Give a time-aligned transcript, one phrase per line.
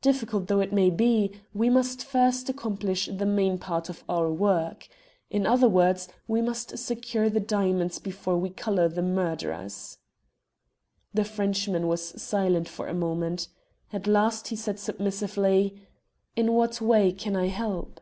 [0.00, 4.88] "Difficult though it may be, we must first accomplish the main part of our work.
[5.30, 9.98] In other words, we must secure the diamonds before we collar the murderers."
[11.14, 13.46] The Frenchman was silent for a moment.
[13.92, 15.80] At last he said submissively
[16.34, 18.00] "In what way can I help?"